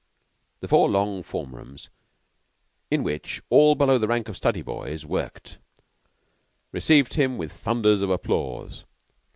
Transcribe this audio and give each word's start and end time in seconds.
The 0.61 0.67
four 0.67 0.89
long 0.89 1.21
form 1.21 1.53
rooms, 1.53 1.91
in 2.89 3.03
which 3.03 3.39
all 3.51 3.75
below 3.75 3.99
the 3.99 4.07
rank 4.07 4.29
of 4.29 4.35
study 4.35 4.63
boys 4.63 5.05
worked, 5.05 5.59
received 6.71 7.13
him 7.13 7.37
with 7.37 7.51
thunders 7.51 8.01
of 8.01 8.09
applause. 8.09 8.83